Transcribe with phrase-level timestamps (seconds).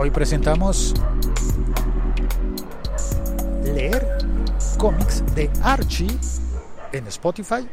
[0.00, 0.94] Hoy presentamos
[3.64, 4.06] leer
[4.78, 6.16] cómics de Archie
[6.92, 7.68] en Spotify.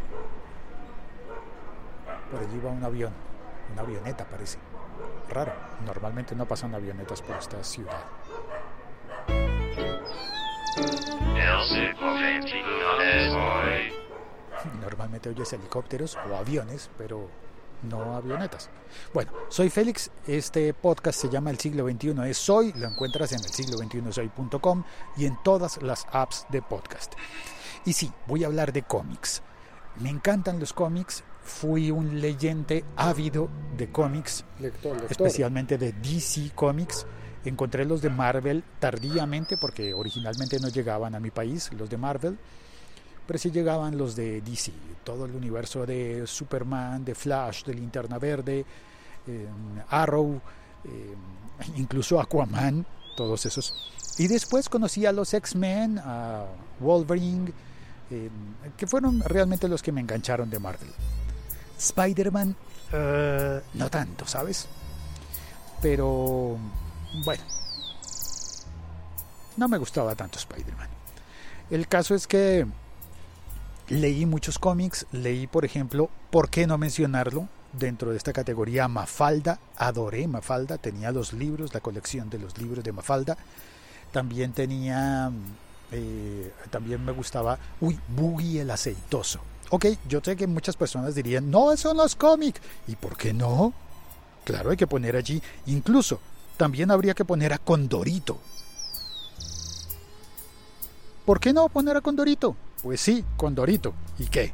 [2.31, 3.13] Por allí va un avión,
[3.71, 4.57] una avioneta parece.
[5.29, 5.53] Raro,
[5.85, 8.03] normalmente no pasan avionetas por esta ciudad.
[14.81, 17.29] Normalmente oyes helicópteros o aviones, pero
[17.85, 18.69] no avionetas.
[19.13, 23.39] Bueno, soy Félix, este podcast se llama El siglo XXI es Soy, lo encuentras en
[23.39, 24.83] el siglo XXI soy.com
[25.17, 27.13] y en todas las apps de podcast.
[27.85, 29.41] Y sí, voy a hablar de cómics.
[29.99, 34.43] Me encantan los cómics, fui un leyente ávido de cómics,
[35.09, 37.05] especialmente de DC Comics.
[37.45, 42.39] Encontré los de Marvel tardíamente porque originalmente no llegaban a mi país, los de Marvel
[43.25, 44.71] pero sí llegaban los de DC,
[45.03, 48.65] todo el universo de Superman, de Flash, de Linterna Verde,
[49.27, 49.47] eh,
[49.89, 50.39] Arrow,
[50.83, 51.15] eh,
[51.75, 52.85] incluso Aquaman,
[53.17, 53.91] todos esos.
[54.17, 56.45] Y después conocí a los X-Men, a
[56.79, 57.51] Wolverine,
[58.11, 58.29] eh,
[58.77, 60.89] que fueron realmente los que me engancharon de Marvel.
[61.77, 62.55] Spider-Man,
[63.73, 64.67] no tanto, ¿sabes?
[65.81, 66.57] Pero
[67.25, 67.43] bueno,
[69.57, 70.89] no me gustaba tanto Spider-Man.
[71.69, 72.65] El caso es que
[73.87, 77.47] Leí muchos cómics, leí por ejemplo, ¿por qué no mencionarlo?
[77.71, 82.83] Dentro de esta categoría Mafalda, adoré Mafalda, tenía los libros, la colección de los libros
[82.83, 83.37] de Mafalda.
[84.11, 85.29] También tenía,
[85.91, 89.41] eh, también me gustaba, uy, Boogie el aceitoso.
[89.69, 92.59] Ok, yo sé que muchas personas dirían, no, eso no es cómic.
[92.87, 93.73] ¿Y por qué no?
[94.45, 96.19] Claro, hay que poner allí, incluso,
[96.57, 98.39] también habría que poner a Condorito.
[101.25, 102.55] ¿Por qué no poner a Condorito?
[102.85, 103.95] Pues sí, Condorito.
[104.19, 104.53] ¿Y qué?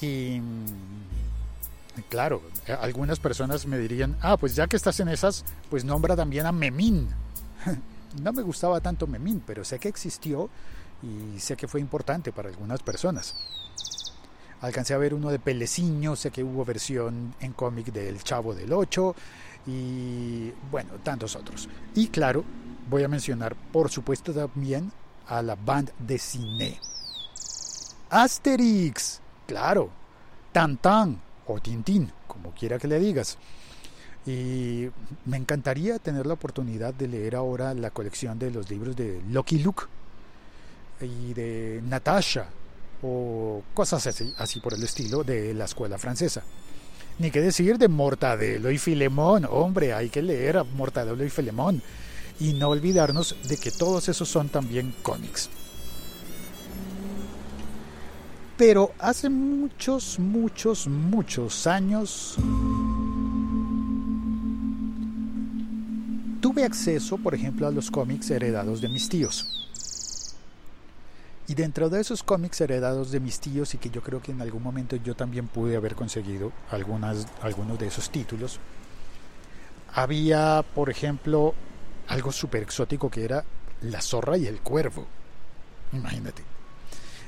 [0.00, 5.44] Y mm, claro, eh, algunas personas me dirían, ah, pues ya que estás en esas,
[5.70, 7.08] pues nombra también a Memín.
[8.20, 10.50] no me gustaba tanto Memín, pero sé que existió
[11.00, 13.36] y sé que fue importante para algunas personas.
[14.60, 18.72] Alcancé a ver uno de Peleciño, sé que hubo versión en cómic del Chavo del
[18.72, 19.14] Ocho
[19.64, 21.68] y bueno, tantos otros.
[21.94, 22.44] Y claro,
[22.88, 24.90] voy a mencionar por supuesto también
[25.30, 26.78] a la banda de cine.
[28.10, 29.90] Asterix, claro,
[30.52, 33.38] Tantan o Tintín, como quiera que le digas.
[34.26, 34.88] Y
[35.24, 39.60] me encantaría tener la oportunidad de leer ahora la colección de los libros de Lucky
[39.60, 39.84] Luke
[41.00, 42.46] y de Natasha
[43.02, 46.42] o cosas así, así por el estilo de la escuela francesa.
[47.18, 49.46] Ni qué decir de Mortadelo y Filemón.
[49.48, 51.82] Hombre, hay que leer a Mortadelo y Filemón
[52.40, 55.50] y no olvidarnos de que todos esos son también cómics.
[58.56, 62.36] Pero hace muchos, muchos, muchos años
[66.40, 69.68] tuve acceso, por ejemplo, a los cómics heredados de mis tíos.
[71.46, 74.40] Y dentro de esos cómics heredados de mis tíos y que yo creo que en
[74.40, 78.60] algún momento yo también pude haber conseguido algunas, algunos de esos títulos,
[79.92, 81.54] había, por ejemplo,
[82.10, 83.44] algo súper exótico que era
[83.82, 85.06] la zorra y el cuervo.
[85.92, 86.42] Imagínate.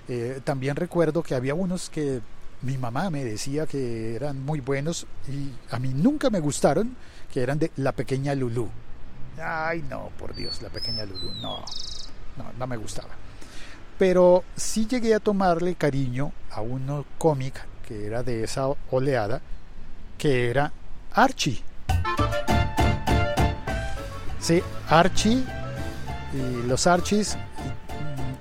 [0.09, 2.21] Eh, también recuerdo que había unos que
[2.63, 6.97] mi mamá me decía que eran muy buenos y a mí nunca me gustaron,
[7.33, 8.69] que eran de la pequeña Lulú.
[9.41, 11.65] Ay, no, por Dios, la pequeña Lulú, no,
[12.37, 13.11] no, no me gustaba.
[13.99, 17.55] Pero sí llegué a tomarle cariño a uno cómic
[17.87, 19.41] que era de esa oleada,
[20.19, 20.73] que era
[21.13, 21.63] Archie.
[24.43, 25.45] Sí, Archie
[26.35, 27.39] y los Archies,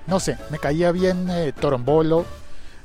[0.08, 2.26] no sé, me caía bien eh, Torombolo,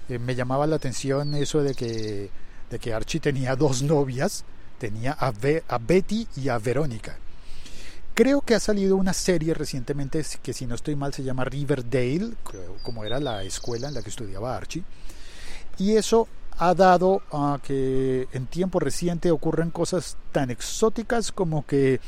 [0.08, 2.30] eh, me llamaba la atención eso de que,
[2.70, 4.46] de que Archie tenía dos novias,
[4.78, 5.34] tenía a,
[5.68, 7.18] a Betty y a Verónica.
[8.14, 12.36] Creo que ha salido una serie recientemente que si no estoy mal se llama Riverdale,
[12.84, 14.84] como era la escuela en la que estudiaba Archie.
[15.80, 16.28] Y eso
[16.60, 22.00] ha dado a que en tiempo reciente ocurren cosas tan exóticas como que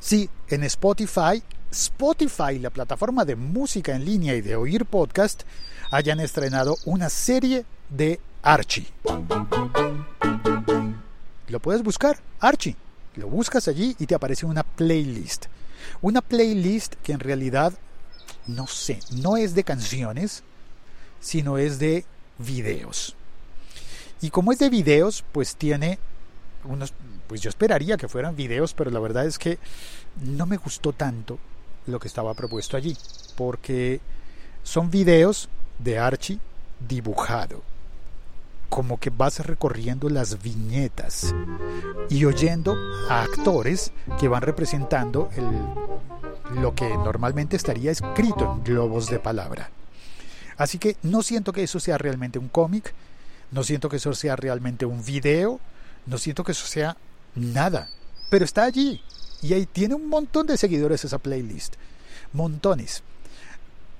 [0.00, 5.42] Sí, en Spotify, Spotify, la plataforma de música en línea y de oír podcast,
[5.90, 8.86] hayan estrenado una serie de Archie.
[11.48, 12.76] Lo puedes buscar, Archie.
[13.16, 15.46] Lo buscas allí y te aparece una playlist.
[16.00, 17.72] Una playlist que en realidad,
[18.46, 20.42] no sé, no es de canciones,
[21.20, 22.04] sino es de
[22.38, 23.16] videos.
[24.20, 25.98] Y como es de videos, pues tiene
[26.64, 26.92] unos
[27.28, 29.58] pues yo esperaría que fueran videos, pero la verdad es que
[30.24, 31.38] no me gustó tanto
[31.86, 32.96] lo que estaba propuesto allí,
[33.36, 34.00] porque
[34.62, 35.48] son videos
[35.78, 36.40] de Archie
[36.80, 37.62] dibujado.
[38.68, 41.34] como que vas recorriendo las viñetas
[42.10, 42.76] y oyendo
[43.08, 45.30] a actores que van representando
[46.54, 49.70] lo que normalmente estaría escrito en globos de palabra.
[50.56, 52.94] Así que no siento que eso sea realmente un cómic,
[53.50, 55.60] no siento que eso sea realmente un video,
[56.06, 56.96] no siento que eso sea
[57.38, 57.88] nada,
[58.30, 59.00] pero está allí.
[59.42, 61.74] Y ahí tiene un montón de seguidores esa playlist,
[62.32, 63.02] montones.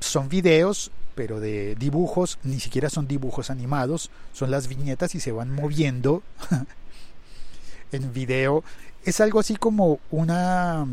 [0.01, 5.33] Son videos pero de dibujos, ni siquiera son dibujos animados, son las viñetas y se
[5.33, 6.23] van moviendo
[7.93, 8.63] en video.
[9.03, 10.87] Es algo así como una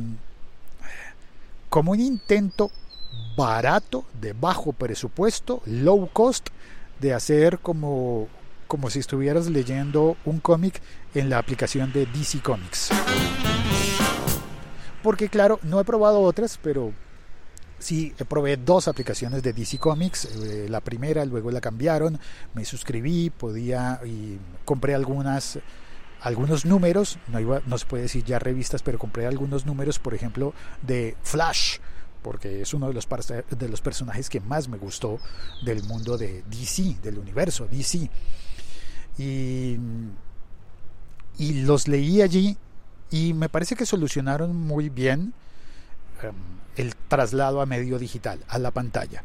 [1.69, 2.71] como un intento
[3.38, 6.47] barato, de bajo presupuesto, low cost,
[7.00, 8.27] de hacer como,
[8.67, 10.81] como si estuvieras leyendo un cómic
[11.13, 12.89] en la aplicación de DC Comics.
[15.03, 16.91] Porque claro, no he probado otras, pero
[17.79, 20.25] sí probé dos aplicaciones de DC Comics.
[20.25, 22.19] Eh, la primera, luego la cambiaron.
[22.53, 25.59] Me suscribí, podía y compré algunas
[26.21, 30.15] algunos números, no, iba, no se puede decir ya revistas, pero compré algunos números, por
[30.15, 31.77] ejemplo, de Flash,
[32.25, 35.19] porque es uno de los, de los personajes que más me gustó
[35.63, 38.10] del mundo de DC, del universo DC.
[39.19, 39.77] Y,
[41.38, 42.57] los leí allí
[43.12, 45.36] y me parece que solucionaron muy bien.
[46.24, 46.33] Em,
[46.77, 49.24] el traslado a medio digital, a la pantalla.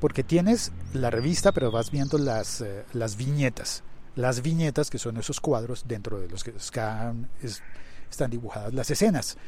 [0.00, 3.84] Porque tienes la revista, pero vas viendo las, eh, las viñetas.
[4.16, 7.28] Las viñetas, que son esos cuadros dentro de los que están
[8.30, 9.38] dibujadas las escenas.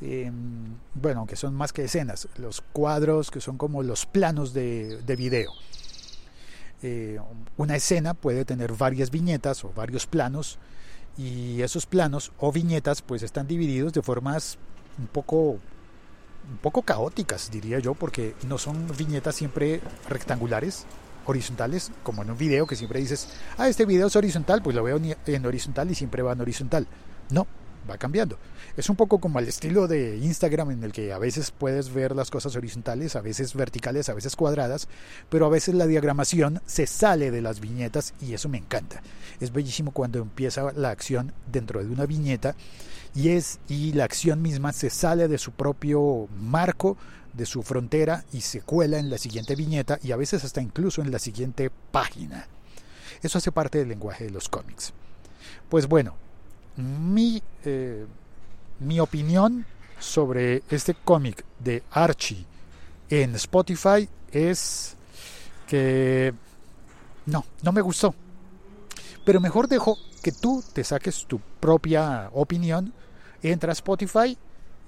[0.00, 5.02] Em, bueno, aunque son más que escenas, los cuadros que son como los planos de,
[5.02, 5.52] de video.
[6.82, 7.18] Eh,
[7.58, 10.58] una escena puede tener varias viñetas o varios planos
[11.18, 14.56] y esos planos o viñetas pues están divididos de formas
[14.98, 15.58] un poco
[16.50, 20.86] un poco caóticas, diría yo, porque no son viñetas siempre rectangulares,
[21.26, 24.82] horizontales, como en un video que siempre dices, ah, este video es horizontal, pues lo
[24.82, 26.86] veo en horizontal y siempre va en horizontal.
[27.30, 27.46] No,
[27.88, 28.38] va cambiando.
[28.76, 32.14] Es un poco como el estilo de Instagram en el que a veces puedes ver
[32.14, 34.88] las cosas horizontales, a veces verticales, a veces cuadradas,
[35.28, 39.02] pero a veces la diagramación se sale de las viñetas y eso me encanta.
[39.40, 42.54] Es bellísimo cuando empieza la acción dentro de una viñeta
[43.14, 46.96] y es y la acción misma se sale de su propio marco,
[47.32, 51.02] de su frontera y se cuela en la siguiente viñeta y a veces hasta incluso
[51.02, 52.46] en la siguiente página.
[53.22, 54.92] Eso hace parte del lenguaje de los cómics.
[55.68, 56.16] Pues bueno,
[56.76, 58.06] mi, eh,
[58.78, 59.66] mi opinión
[59.98, 62.46] sobre este cómic de Archie
[63.10, 64.96] en Spotify es
[65.66, 66.32] que
[67.26, 68.14] no, no me gustó.
[69.24, 72.92] Pero mejor dejo que tú te saques tu propia opinión.
[73.42, 74.36] Entra a Spotify.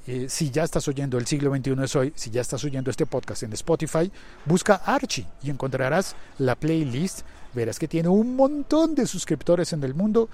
[0.06, 3.06] Eh, si ya estás oyendo el siglo XXI es hoy, si ya estás oyendo este
[3.06, 4.10] podcast en Spotify,
[4.44, 7.20] busca Archie y encontrarás la playlist.
[7.54, 10.28] Verás que tiene un montón de suscriptores en el mundo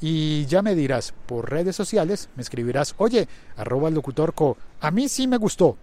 [0.00, 5.26] y ya me dirás por redes sociales, me escribirás, oye, arroba locutorco, a mí sí
[5.26, 5.76] me gustó.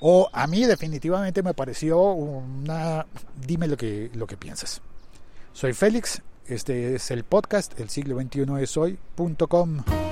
[0.00, 3.06] O a mí definitivamente me pareció una...
[3.46, 4.82] Dime lo que, lo que piensas.
[5.52, 10.05] Soy Félix, este es el podcast, el siglo XXI es hoy.com.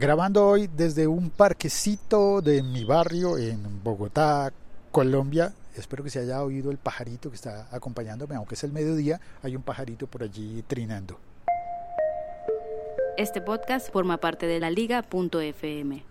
[0.00, 4.50] grabando hoy desde un parquecito de mi barrio en Bogotá,
[4.90, 5.52] Colombia.
[5.76, 9.56] Espero que se haya oído el pajarito que está acompañándome, aunque es el mediodía, hay
[9.56, 11.20] un pajarito por allí trinando.
[13.18, 16.02] Este podcast forma parte de la liga.fm.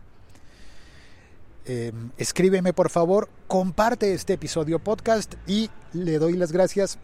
[1.66, 7.00] Eh, escríbeme por favor, comparte este episodio podcast y le doy las gracias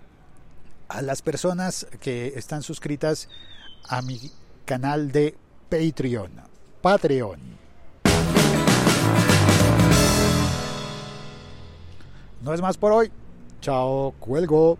[0.87, 3.27] a las personas que están suscritas
[3.89, 4.31] a mi
[4.65, 5.35] canal de
[5.69, 6.54] Patreon.
[6.85, 7.39] Patreon.
[12.43, 13.11] No es más por hoy.
[13.59, 14.77] Chao, cuelgo.